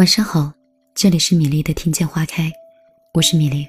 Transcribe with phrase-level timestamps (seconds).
[0.00, 0.50] 晚上好，
[0.94, 2.50] 这里是米粒的听见花开，
[3.12, 3.68] 我是米粒。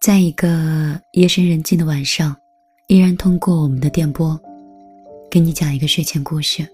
[0.00, 2.34] 在一个夜深人静的晚上，
[2.88, 4.36] 依然通过我们的电波，
[5.30, 6.68] 给你讲一个睡前故事。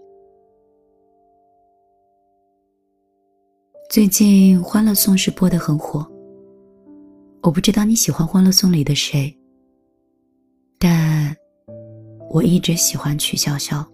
[3.91, 6.11] 最近《欢乐颂》是播的很火，
[7.43, 9.37] 我不知道你喜欢《欢乐颂》里的谁，
[10.79, 11.37] 但
[12.31, 13.85] 我一直喜欢曲筱绡。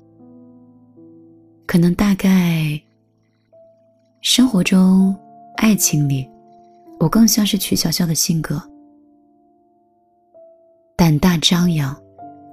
[1.67, 2.81] 可能大概。
[4.29, 5.17] 生活中，
[5.55, 6.29] 爱情里，
[6.99, 8.61] 我更像是曲筱绡的性格，
[10.97, 11.97] 胆大张扬，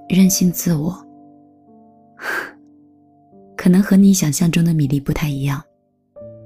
[0.08, 0.96] 任性自我。
[3.58, 5.60] 可能和你想象中的米粒不太一样，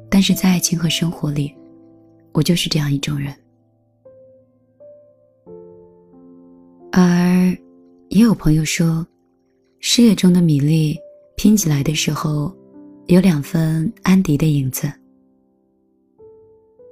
[0.09, 1.55] 但是在爱情和生活里，
[2.33, 3.35] 我就是这样一种人。
[6.91, 7.55] 而
[8.09, 9.07] 也有朋友说，
[9.81, 10.99] 事业中的米粒
[11.37, 12.51] 拼起来的时候，
[13.09, 14.91] 有两分安迪的影子。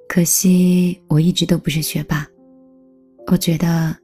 [0.09, 2.27] 可惜我一直都不是学霸，
[3.27, 3.95] 我觉得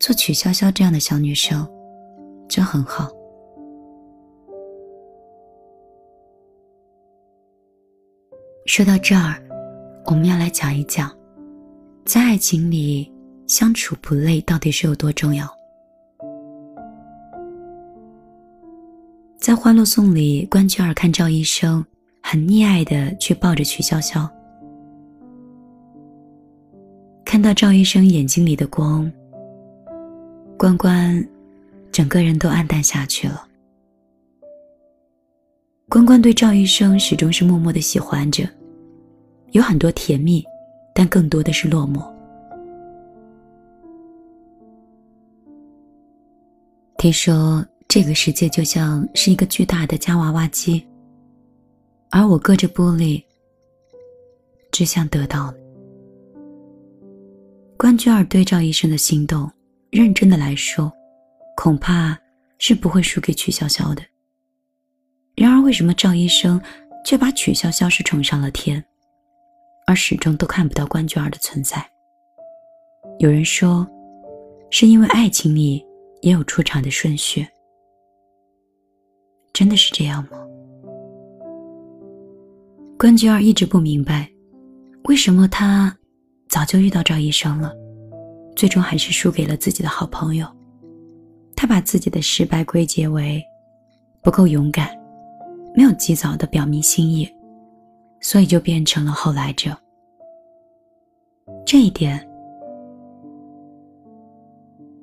[0.00, 1.68] 做曲筱绡这样的小女生
[2.48, 3.08] 真很好。
[8.66, 9.40] 说到这儿，
[10.06, 11.14] 我们要来讲一讲，
[12.04, 13.10] 在爱情里
[13.46, 15.48] 相处不累到底是有多重要。
[19.38, 21.84] 在《欢乐颂》里，关雎尔看赵医生
[22.22, 24.28] 很溺爱的去抱着曲筱绡。
[27.38, 29.08] 看到赵医生眼睛里的光，
[30.56, 31.24] 关关
[31.92, 33.46] 整个人都黯淡下去了。
[35.88, 38.42] 关关对赵医生始终是默默的喜欢着，
[39.52, 40.44] 有很多甜蜜，
[40.92, 42.04] 但更多的是落寞。
[46.96, 50.84] 听说这个世界就像是一个巨大的夹娃娃机，
[52.10, 53.22] 而我隔着玻璃，
[54.72, 55.54] 只想得到。
[57.78, 59.48] 关雎尔对赵医生的心动，
[59.92, 60.92] 认真的来说，
[61.56, 62.18] 恐怕
[62.58, 64.02] 是不会输给曲筱绡的。
[65.36, 66.60] 然而，为什么赵医生
[67.04, 68.84] 却把曲筱绡是宠上了天，
[69.86, 71.88] 而始终都看不到关雎尔的存在？
[73.20, 73.88] 有人说，
[74.70, 75.86] 是因为爱情里
[76.20, 77.46] 也有出场的顺序。
[79.52, 80.38] 真的是这样吗？
[82.98, 84.28] 关雎尔一直不明白，
[85.04, 85.96] 为什么他。
[86.48, 87.74] 早就遇到赵医生了，
[88.56, 90.46] 最终还是输给了自己的好朋友。
[91.54, 93.42] 他把自己的失败归结为
[94.22, 94.88] 不够勇敢，
[95.74, 97.28] 没有及早的表明心意，
[98.20, 99.76] 所以就变成了后来者。
[101.66, 102.26] 这一点，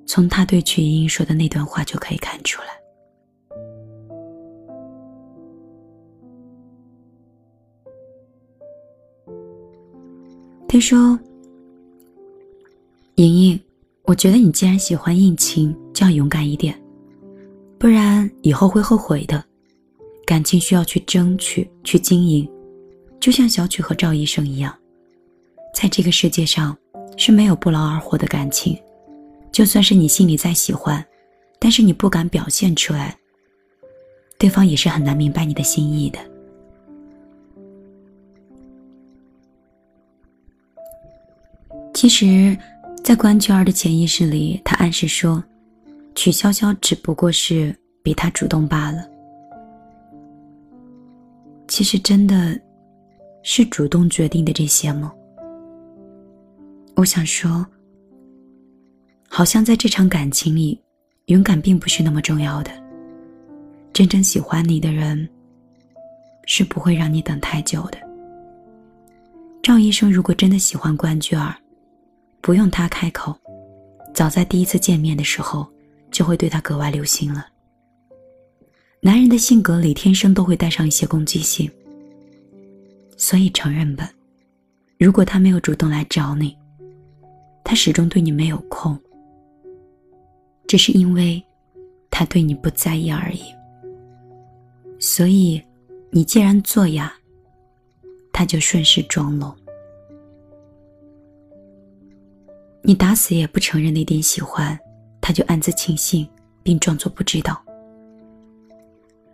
[0.08, 2.68] 从他对曲莹莹说的那段话就可以看出来。
[10.68, 11.20] 他说。
[13.16, 13.60] 莹莹，
[14.04, 16.78] 我觉得你既然喜欢应勤，就要勇敢一点，
[17.80, 19.42] 不然以后会后悔的。
[20.26, 22.50] 感情需要去争取、去经营，
[23.22, 24.76] 就像小曲和赵医生一样，
[25.74, 26.76] 在这个世界上
[27.16, 28.78] 是没有不劳而获的感情。
[29.50, 31.06] 就算是你心里再喜欢，
[31.58, 33.18] 但是你不敢表现出来，
[34.38, 36.20] 对方也是很难明白你的心意的。
[41.94, 42.58] 其实。
[43.06, 45.44] 在关雎尔的潜意识里，他暗示说，
[46.16, 47.72] 曲筱绡只不过是
[48.02, 49.08] 比他主动罢了。
[51.68, 52.60] 其实真的
[53.44, 55.14] 是主动决定的这些吗？
[56.96, 57.64] 我想说，
[59.30, 60.82] 好像在这场感情里，
[61.26, 62.72] 勇敢并不是那么重要的。
[63.94, 65.30] 真正喜欢你的人，
[66.48, 68.00] 是不会让你等太久的。
[69.62, 71.56] 赵医生如果真的喜欢关雎尔，
[72.46, 73.36] 不用他开口，
[74.14, 75.66] 早在第一次见面的时候，
[76.12, 77.48] 就会对他格外留心了。
[79.02, 81.68] 男人的性格里天生都会带上一些攻击性，
[83.18, 84.12] 所以承认吧，
[85.00, 86.56] 如果他没有主动来找你，
[87.64, 88.96] 他始终对你没有空，
[90.68, 91.44] 只是因为
[92.12, 93.42] 他对你不在意而已。
[95.00, 95.60] 所以，
[96.12, 97.12] 你既然做哑，
[98.32, 99.52] 他就顺势装聋。
[102.88, 104.78] 你打死也不承认那点喜欢，
[105.20, 106.28] 他就暗自庆幸，
[106.62, 107.60] 并装作不知道。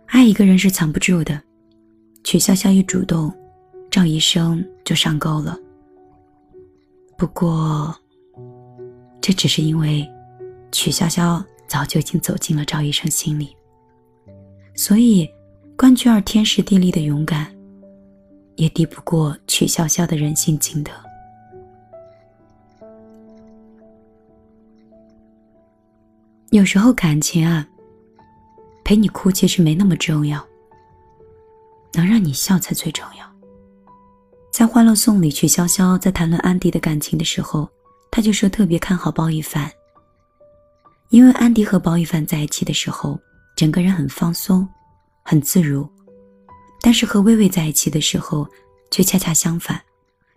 [0.06, 1.38] 爱一个人是藏不住的，
[2.24, 3.30] 曲筱绡一主动，
[3.90, 5.54] 赵医生就上钩了。
[7.18, 7.94] 不过，
[9.20, 10.08] 这只是因为
[10.72, 13.54] 曲筱绡早就已经走进了赵医生心里，
[14.74, 15.28] 所以
[15.76, 17.54] 关雎尔天时地利的勇敢，
[18.56, 20.90] 也敌不过曲筱绡的人性情德。
[26.52, 27.66] 有时候感情啊，
[28.84, 30.46] 陪你哭其实没那么重要，
[31.94, 33.26] 能让你笑才最重要。
[34.52, 37.66] 在《欢乐颂》里，曲筱绡在谈论安迪的感情的时候，
[38.10, 39.72] 他就说特别看好包奕凡，
[41.08, 43.18] 因为安迪和包奕凡在一起的时候，
[43.56, 44.68] 整个人很放松，
[45.24, 45.88] 很自如；
[46.82, 48.46] 但是和薇薇在一起的时候，
[48.90, 49.80] 却恰恰相反，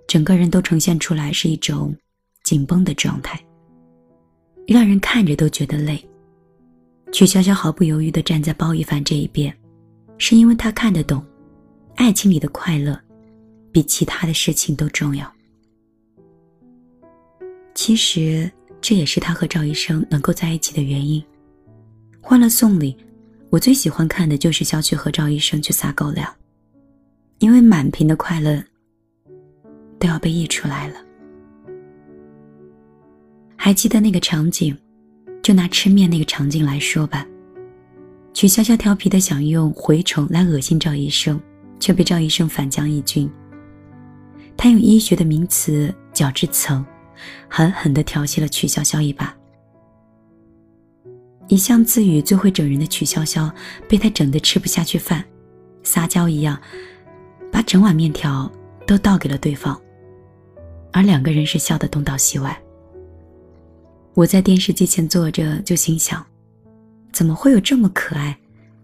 [0.07, 1.93] 整个人都呈现出来是一种
[2.41, 3.37] 紧绷的状态，
[4.67, 5.97] 让人看着都觉得累。
[7.11, 9.55] 曲筱绡毫不犹豫地站在包奕凡这一边，
[10.17, 11.25] 是因为他看得懂，
[11.95, 12.99] 爱情里的快乐。
[13.71, 15.29] 比其他的事情都重要。
[17.73, 21.21] 其实这也是他和赵医生能够在一起的原因。
[22.21, 22.95] 《欢乐颂》里，
[23.49, 26.33] 我最喜欢看的就是小曲和赵医生去撒狗粮，
[27.39, 28.63] 因为满屏的快乐
[29.99, 30.95] 都要被溢出来了。
[33.65, 34.77] 还记得那个场景，
[35.41, 37.25] 就拿吃面那个场景来说吧。
[38.31, 41.41] 曲筱绡调皮的想用蛔虫来恶心赵医生，
[41.79, 43.27] 却被赵医生反将一军。
[44.55, 46.85] 他用医学的名词“角质层”，
[47.49, 49.35] 狠狠地调戏了曲筱绡一把。
[51.47, 53.51] 一向自诩最会整人的曲筱绡，
[53.89, 55.25] 被他整得吃不下去饭，
[55.81, 56.61] 撒娇一样，
[57.51, 58.47] 把整碗面条
[58.85, 59.75] 都倒给了对方，
[60.93, 62.61] 而两个人是笑得东倒西歪。
[64.15, 66.25] 我在电视机前坐着，就心想：
[67.11, 68.35] 怎么会有这么可爱、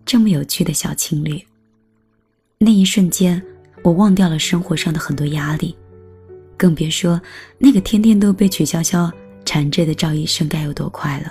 [0.05, 1.43] 这么有趣的小情侣？
[2.59, 3.41] 那一瞬间。
[3.83, 5.75] 我忘掉了生活上的很多压力，
[6.55, 7.19] 更别说
[7.57, 9.11] 那个天天都被曲筱绡
[9.43, 11.25] 缠着的赵医生该有多快乐。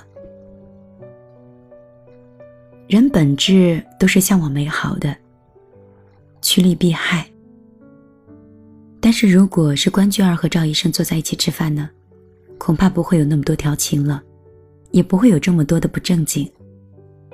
[2.89, 5.17] 人本质都是向往美好的，
[6.43, 7.25] 趋利避害。
[9.01, 11.89] 但是如果是关雎尔和赵医生坐在一起吃饭呢，
[12.61, 14.23] 恐怕不会有那么多调情了，
[14.91, 16.49] 也不会有这么多的不正经，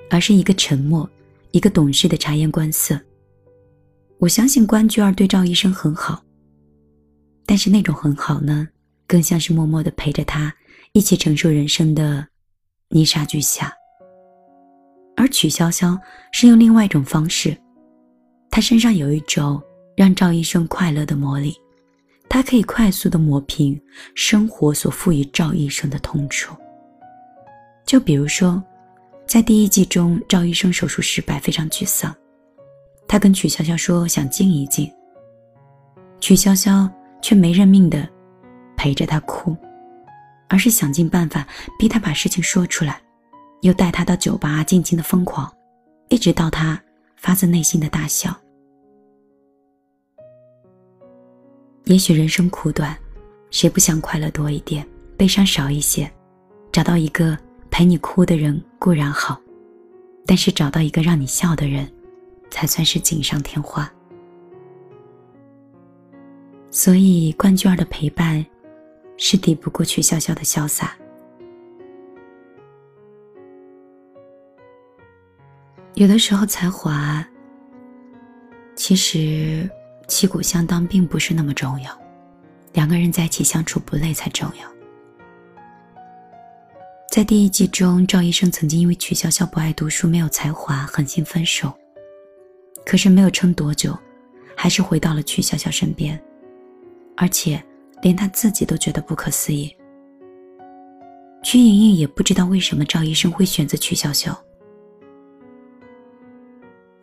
[0.09, 1.11] 而是一个沉默，
[1.51, 2.99] 一个懂事的察言观色。
[4.19, 6.23] 我相信关雎尔对赵医生很好，
[7.45, 8.69] 但是那种很好呢，
[9.09, 10.55] 更像是默默的陪着他
[10.93, 12.25] 一起承受人生的
[12.91, 13.75] 泥沙俱下。
[15.17, 15.99] 而曲筱绡
[16.31, 17.57] 是用另外一种方式，
[18.49, 19.61] 她身上有一种
[19.97, 21.57] 让赵医生快乐的魔力，
[22.29, 23.81] 她可以快速的抹平
[24.15, 26.55] 生活所赋予赵医生的痛楚。
[27.85, 28.63] 就比如说，
[29.27, 32.15] 在第一季中，赵医生手术失败，非常沮丧。
[33.09, 34.91] 他跟曲筱绡说想静一静，
[36.21, 36.91] 曲筱绡
[37.23, 38.09] 却没认命的
[38.77, 39.57] 陪着他哭，
[40.49, 41.47] 而是想尽办法
[41.79, 43.01] 逼他把事情说出来，
[43.63, 45.51] 又带他到酒吧尽情的疯狂，
[46.09, 46.81] 一直到他
[47.17, 48.37] 发自内心的大笑。
[51.87, 52.97] 也许人生苦短，
[53.51, 54.87] 谁不想快乐多一点，
[55.17, 56.09] 悲伤少一些？
[56.71, 57.37] 找到一个
[57.71, 59.41] 陪你哭的人固然好，
[60.27, 61.91] 但是找到一个让你笑的人。
[62.49, 63.91] 才算是锦上添花。
[66.71, 68.45] 所以冠军儿的陪伴，
[69.17, 70.97] 是抵不过曲筱绡的潇洒。
[75.95, 77.27] 有的时候才华，
[78.75, 79.69] 其实
[80.07, 81.91] 旗鼓相当并不是那么重要，
[82.73, 84.69] 两个人在一起相处不累才重要。
[87.11, 91.73] 在第一季中，赵医生曾经因为曲筱绡不爱读书、没有才华，狠心分手。
[92.85, 93.97] 可是没有撑多久，
[94.55, 96.23] 还是回到了曲筱绡身边，
[97.17, 97.63] 而且
[98.03, 99.75] 连他自己都觉得不可思议。
[101.43, 104.37] 曲莹莹也不知道为什么赵医生会选择曲筱绡。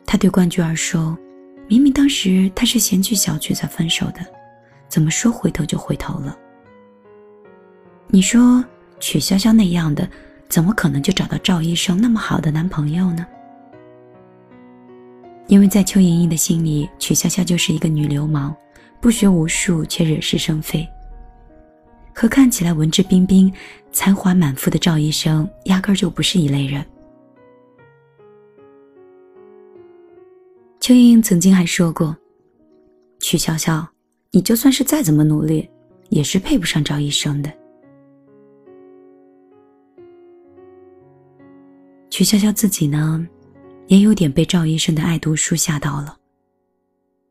[0.05, 1.17] 他对关雎尔说
[1.67, 4.20] ：“明明当时他是嫌弃小曲才分手的，
[4.88, 6.38] 怎么说回头就回头了？
[8.08, 8.63] 你说
[9.00, 10.08] 曲筱绡那样的，
[10.48, 13.25] 怎么可能就找到赵医生那么好的男朋友呢？”
[15.48, 18.55] 因为在邱莹莹的心里，曲筱绡就是一个女流氓，
[19.01, 20.88] 不学无术却惹是生非。
[22.13, 23.51] 和看起来文质彬彬、
[23.91, 26.86] 才华满腹的赵医生，压根儿就不是一类人。
[30.83, 32.13] 邱莹莹曾经还说过
[33.21, 33.87] ：“曲筱绡，
[34.31, 35.65] 你就算是再怎么努力，
[36.09, 37.49] 也是配不上赵医生的。”
[42.11, 43.25] 曲筱绡自己呢？
[43.87, 46.17] 也有点被赵医生的爱读书吓到了。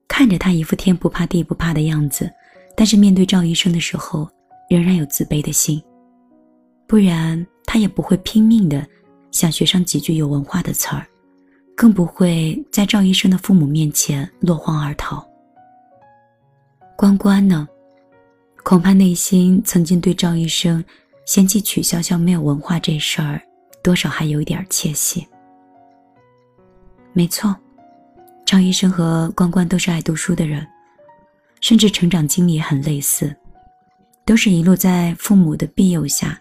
[0.09, 2.30] 看着他一副天不怕地不怕的样子，
[2.75, 4.26] 但是面对赵医生的时候，
[4.71, 5.78] 仍然有自卑的心。
[6.87, 8.87] 不然他也不会拼命的
[9.30, 11.06] 想学上几句有文化的词儿，
[11.76, 15.26] 更不会在赵医生的父母面前落荒而逃。
[16.97, 17.69] 关关呢？
[18.62, 20.85] 恐怕内心曾经对赵医生
[21.26, 23.43] 嫌弃曲潇潇没有文化这事儿，
[23.83, 25.26] 多少还有一点窃喜。
[27.12, 27.55] 没错，
[28.47, 30.64] 赵医生和关关都是爱读书的人，
[31.61, 33.35] 甚至成长经历很类似，
[34.25, 36.41] 都是一路在父母的庇佑下，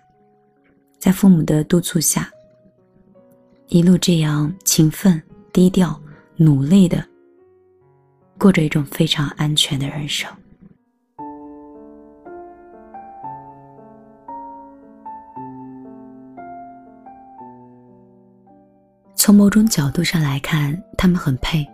[1.00, 2.30] 在父母的督促下，
[3.72, 5.22] 一路这样勤奋、
[5.54, 5.98] 低调、
[6.36, 7.02] 努力的
[8.38, 10.30] 过着一种非常安全的人生。
[19.16, 21.66] 从某种角度上来看，他们很配。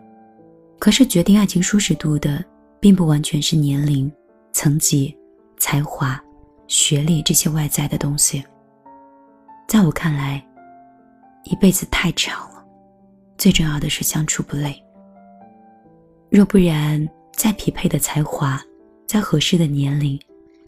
[0.78, 2.46] 可是决定爱情舒适度的，
[2.80, 4.12] 并不完全是年龄、
[4.52, 5.18] 层级、
[5.58, 6.24] 才华、
[6.68, 8.44] 学历这些外在的东西。
[9.68, 10.47] 在我看来，
[11.48, 12.64] 一辈子太长了，
[13.38, 14.82] 最重要的是相处不累。
[16.30, 18.62] 若不然，再匹配的才华，
[19.08, 20.20] 再合适的年龄，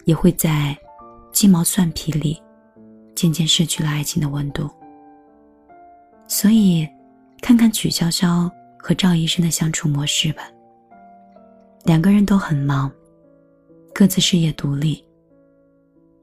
[0.04, 0.76] 也会在
[1.32, 2.42] 鸡毛蒜皮里，
[3.14, 4.68] 渐渐失去了爱情的温度。
[6.26, 6.88] 所以，
[7.42, 10.42] 看看曲潇潇和赵医生的相处模式吧。
[11.84, 12.90] 两个人都很忙，
[13.94, 15.04] 各自事业独立。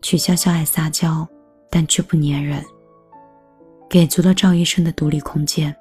[0.02, 1.28] 曲潇潇爱撒娇，
[1.70, 2.64] 但却不粘人，
[3.90, 5.76] 给足了赵医生的独立空间。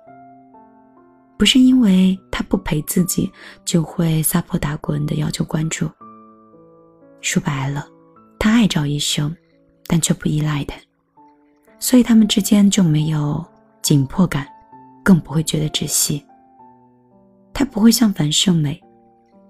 [1.38, 3.30] 不是因为他不陪自己
[3.64, 5.90] 就会撒泼打滚的要求关注。
[7.20, 7.86] 说白了，
[8.38, 9.34] 他爱赵医生，
[9.86, 10.76] 但却不依赖他，
[11.78, 13.44] 所以他们之间就没有。
[13.82, 14.44] 紧迫感，
[15.04, 16.20] 更不会觉得窒息。
[17.54, 18.82] 他不会像樊胜美，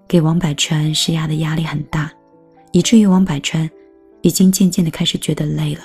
[0.07, 2.11] 给王柏川施压的压力很大，
[2.71, 3.67] 以至于王柏川
[4.21, 5.81] 已经渐渐的开始觉得累了。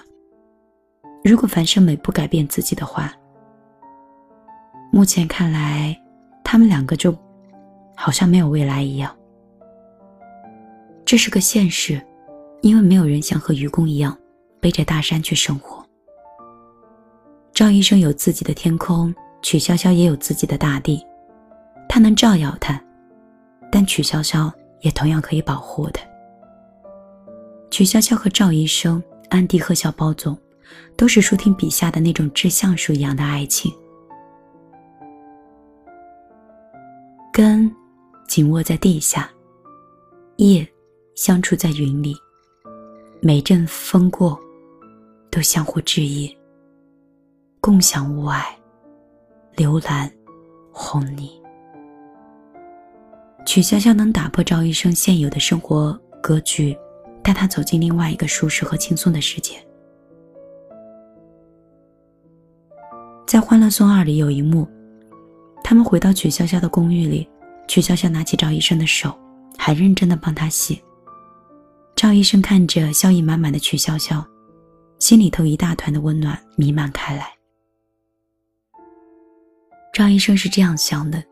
[1.25, 3.13] 如果樊胜美不改变自己的话，
[4.91, 5.97] 目前看来，
[6.43, 7.17] 他们两个就
[7.95, 9.15] 好像没有未来一样。
[11.05, 12.01] 这是个现实，
[12.61, 14.17] 因为没有人像和愚公一样
[14.61, 15.85] 背着大山去生活。
[17.55, 21.07] 赵医生有自己的天空，曲潇潇也有自己的大地，
[21.89, 22.83] 他能照耀他，
[23.71, 24.51] 但曲潇潇
[24.81, 26.03] 也同样可以保护他。
[27.71, 30.37] 曲潇潇和赵医生、安迪和小包总，
[30.97, 33.73] 都是舒婷笔下的那种致橡树一样的爱情，
[37.33, 37.71] 根
[38.27, 39.31] 紧握在地下，
[40.37, 40.67] 叶
[41.15, 42.15] 相触在云里，
[43.21, 44.39] 每阵风过，
[45.31, 46.37] 都相互致意。
[47.61, 48.43] 共享雾霭，
[49.57, 50.11] 流岚，
[50.73, 51.41] 红泥。
[53.47, 56.77] 曲潇潇能打破赵医生现有的生活格局，
[57.23, 59.65] 带他走进另外一个舒适和轻松的世界。
[63.27, 64.69] 在《欢乐颂二》里有一幕，
[65.65, 67.27] 他们回到曲筱绡的公寓里，
[67.67, 69.17] 曲筱绡拿起赵医生的手，
[69.57, 70.83] 还认真的帮他洗。
[71.97, 74.23] 赵医生看着笑意满满的曲筱绡，
[74.99, 77.29] 心里头一大团的温暖弥漫开来。
[79.95, 81.23] 赵医生是这样想的：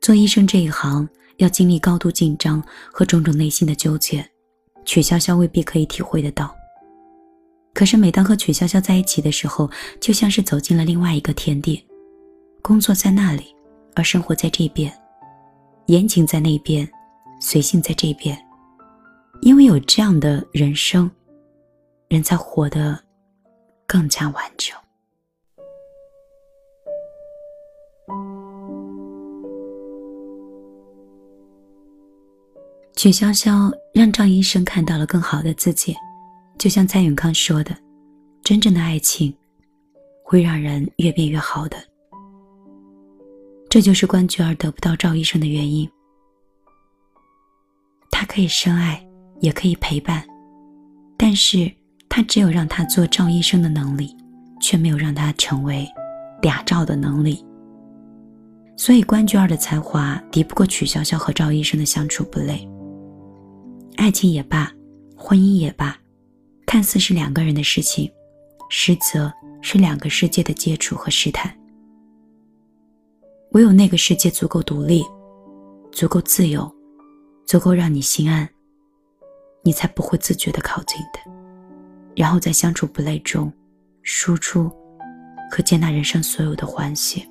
[0.00, 4.28] 做医生这一行要经历高度紧张和种种内心的纠结，
[4.84, 6.52] 曲筱绡未必可以体会得到。
[7.74, 9.70] 可是每当和曲潇潇在一起的时候，
[10.00, 11.84] 就像是走进了另外一个天地，
[12.60, 13.54] 工作在那里，
[13.94, 14.92] 而生活在这边，
[15.86, 16.88] 严谨在那边，
[17.40, 18.36] 随性在这边。
[19.42, 21.08] 因为有这样的人生，
[22.08, 22.98] 人才活得
[23.86, 24.76] 更加完整。
[32.96, 35.94] 曲潇潇让赵医生看到了更好的自己，
[36.58, 37.76] 就像蔡永康说的
[38.42, 39.32] ：“真正的爱情，
[40.24, 41.76] 会让人越变越好的。”
[43.70, 45.88] 这就是关雎尔得不到赵医生的原因。
[48.10, 49.06] 他可以深爱，
[49.40, 50.26] 也可以陪伴，
[51.16, 51.70] 但是
[52.08, 54.16] 他只有让他做赵医生的能力，
[54.60, 55.86] 却没有让他成为
[56.42, 57.44] 俩赵的能力。
[58.76, 62.68] 所以关雎尔的才华敌不过曲筱绡和赵医生的相处不累。
[63.96, 64.72] 爱情也罢，
[65.14, 65.96] 婚姻也罢，
[66.68, 68.12] 看似是两个人的事情，
[68.68, 69.32] 实则
[69.62, 71.50] 是两个世界的接触和试探。
[73.52, 75.02] 唯有那个世界足够独立，
[75.90, 76.70] 足够自由，
[77.46, 78.46] 足够让你心安，
[79.62, 81.18] 你才不会自觉的靠近的，
[82.14, 83.50] 然后在相处不累中，
[84.02, 84.70] 输出
[85.50, 87.26] 和接纳人生所有的欢喜。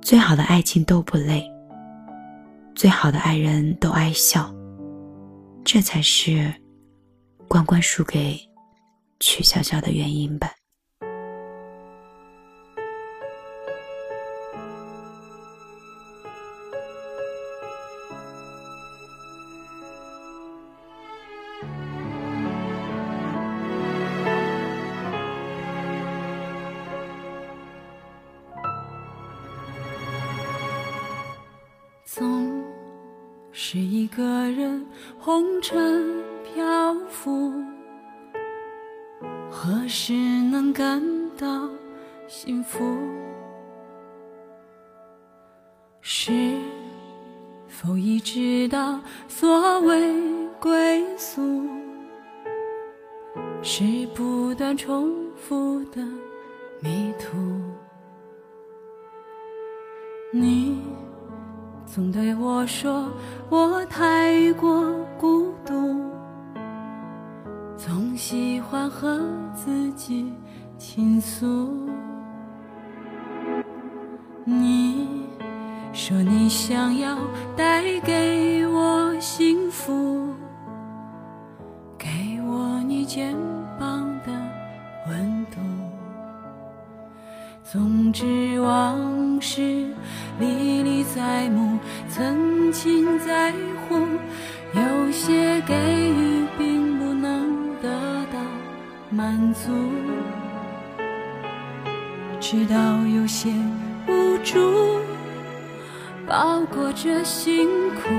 [0.00, 1.44] 最好的爱情都不累。
[2.76, 4.54] 最好的爱人都爱笑，
[5.64, 6.54] 这才是
[7.54, 8.36] 关关输给
[9.20, 10.50] 曲筱绡的原因吧。
[32.04, 32.64] 总
[33.52, 34.84] 是一个人
[35.20, 37.52] 红尘漂浮，
[39.50, 41.02] 何时能感
[41.36, 41.68] 到
[42.28, 42.96] 幸福？
[46.00, 46.30] 是
[47.66, 50.14] 否已知道所谓
[50.60, 51.68] 归宿，
[53.60, 56.00] 是不断重复的
[56.80, 57.36] 迷途？
[60.32, 60.80] 你。
[61.86, 63.08] 总对我说
[63.50, 65.94] 我太过孤独，
[67.76, 69.20] 总喜欢和
[69.54, 70.32] 自己
[70.78, 71.88] 倾诉。
[74.44, 75.08] 你
[75.92, 77.18] 说你想要
[77.56, 80.28] 带给我幸福，
[81.98, 82.08] 给
[82.46, 83.36] 我你肩
[83.78, 84.32] 膀的
[85.08, 85.60] 温度。
[87.62, 89.88] 总之往事
[90.38, 91.78] 历历在目。
[92.08, 93.52] 曾经在
[93.88, 93.96] 乎，
[94.74, 95.74] 有些给
[99.24, 99.70] 满足，
[102.38, 102.76] 直到
[103.06, 103.48] 有些
[104.06, 104.98] 无助，
[106.28, 108.10] 包裹着辛苦，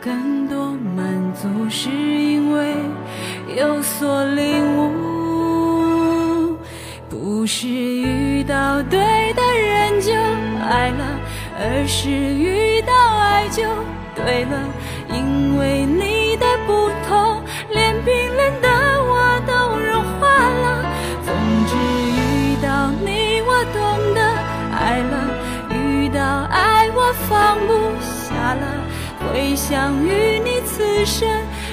[0.00, 1.04] 更多满
[1.34, 2.74] 足是因为
[3.54, 6.56] 有所领悟，
[7.10, 8.98] 不是遇到对
[9.34, 10.14] 的人就
[10.64, 11.20] 爱了。
[11.62, 13.62] 而是遇到爱就
[14.16, 14.58] 对了，
[15.10, 16.19] 因为你
[29.32, 31.28] 会想与你此生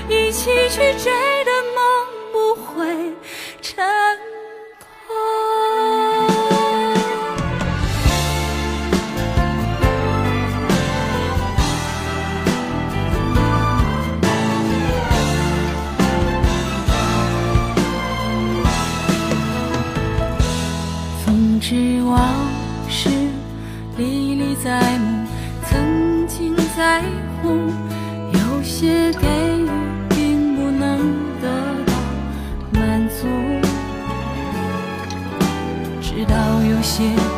[0.08, 1.12] 一起去追
[1.44, 1.57] 的
[27.48, 29.28] 有些给
[29.60, 29.68] 予
[30.10, 31.48] 并不能得
[31.86, 31.94] 到
[32.72, 33.28] 满足
[36.02, 37.37] 直到有些